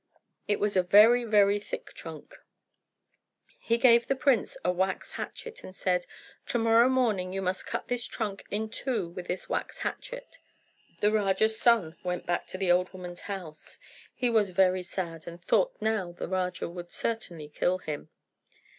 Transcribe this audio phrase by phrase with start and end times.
[0.47, 2.39] It was a very, very thick trunk.
[3.59, 6.07] He gave the prince a wax hatchet, and said,
[6.47, 10.39] "To morrow morning you must cut this trunk in two with this wax hatchet."
[11.01, 13.77] The Raja's son went back to the old woman's house.
[14.15, 18.09] He was very sad, and thought that now the Raja would certainly kill him.